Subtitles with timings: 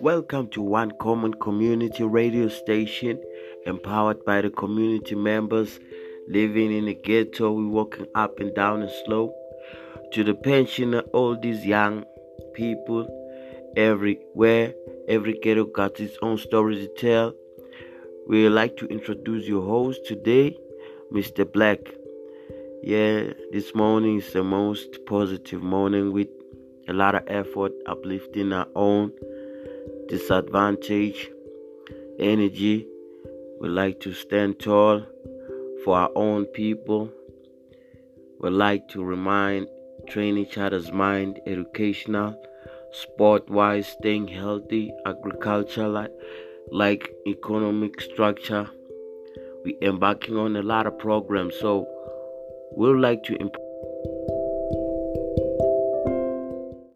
[0.00, 3.20] Welcome to One Common Community Radio Station,
[3.66, 5.80] empowered by the community members
[6.28, 7.50] living in the ghetto.
[7.50, 9.34] We're walking up and down the slope
[10.12, 12.04] to the pensioner, all these young
[12.54, 13.08] people
[13.76, 14.72] everywhere.
[15.08, 17.34] Every ghetto got its own story to tell.
[18.28, 20.56] We would like to introduce your host today,
[21.12, 21.50] Mr.
[21.50, 21.80] Black.
[22.84, 26.28] Yeah, this morning is the most positive morning with
[26.86, 29.10] a lot of effort, uplifting our own
[30.08, 31.30] disadvantage,
[32.18, 32.86] energy.
[33.60, 35.04] We like to stand tall
[35.84, 37.10] for our own people.
[38.40, 39.68] We like to remind,
[40.06, 42.40] train each other's mind, educational,
[42.92, 45.88] sport wise, staying healthy, agriculture,
[46.70, 48.68] like, economic structure.
[49.64, 51.54] We embarking on a lot of programs.
[51.60, 51.86] So
[52.76, 53.67] we'd like to improve